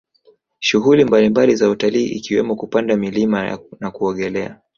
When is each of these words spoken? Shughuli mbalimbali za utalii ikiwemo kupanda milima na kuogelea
Shughuli 0.59 1.05
mbalimbali 1.05 1.55
za 1.55 1.69
utalii 1.69 2.05
ikiwemo 2.05 2.55
kupanda 2.55 2.97
milima 2.97 3.59
na 3.79 3.91
kuogelea 3.91 4.61